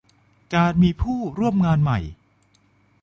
[0.55, 1.99] การมีผู้ร่วมงานใหม่